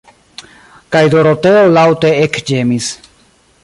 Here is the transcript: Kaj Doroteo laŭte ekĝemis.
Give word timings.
Kaj 0.95 1.03
Doroteo 1.15 1.61
laŭte 1.77 2.15
ekĝemis. 2.27 2.93